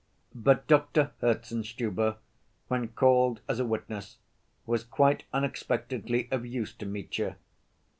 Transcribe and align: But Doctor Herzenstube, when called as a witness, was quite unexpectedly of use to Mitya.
But 0.33 0.65
Doctor 0.65 1.11
Herzenstube, 1.21 2.17
when 2.69 2.87
called 2.87 3.41
as 3.47 3.59
a 3.59 3.65
witness, 3.67 4.17
was 4.65 4.83
quite 4.83 5.25
unexpectedly 5.31 6.27
of 6.31 6.43
use 6.43 6.73
to 6.77 6.87
Mitya. 6.87 7.35